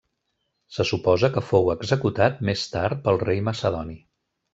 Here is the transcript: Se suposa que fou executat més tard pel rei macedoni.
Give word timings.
Se 0.77 0.85
suposa 0.91 1.29
que 1.35 1.43
fou 1.49 1.69
executat 1.73 2.41
més 2.49 2.63
tard 2.77 3.05
pel 3.05 3.21
rei 3.25 3.43
macedoni. 3.51 3.99